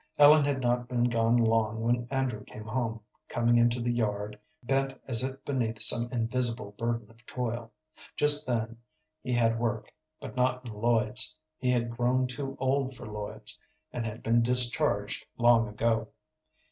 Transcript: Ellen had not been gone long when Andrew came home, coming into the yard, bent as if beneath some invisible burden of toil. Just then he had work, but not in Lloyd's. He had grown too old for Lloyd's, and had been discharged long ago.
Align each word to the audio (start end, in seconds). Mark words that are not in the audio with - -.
Ellen 0.17 0.43
had 0.45 0.61
not 0.63 0.87
been 0.87 1.03
gone 1.03 1.37
long 1.37 1.79
when 1.83 2.07
Andrew 2.09 2.43
came 2.43 2.63
home, 2.65 3.01
coming 3.29 3.55
into 3.55 3.79
the 3.79 3.93
yard, 3.93 4.39
bent 4.63 4.99
as 5.07 5.23
if 5.23 5.45
beneath 5.45 5.79
some 5.79 6.11
invisible 6.11 6.71
burden 6.71 7.11
of 7.11 7.23
toil. 7.27 7.71
Just 8.15 8.47
then 8.47 8.79
he 9.21 9.31
had 9.33 9.59
work, 9.59 9.93
but 10.19 10.35
not 10.35 10.67
in 10.67 10.73
Lloyd's. 10.73 11.37
He 11.59 11.69
had 11.69 11.95
grown 11.95 12.25
too 12.25 12.55
old 12.59 12.95
for 12.95 13.05
Lloyd's, 13.05 13.59
and 13.93 14.03
had 14.03 14.23
been 14.23 14.41
discharged 14.41 15.27
long 15.37 15.67
ago. 15.67 16.07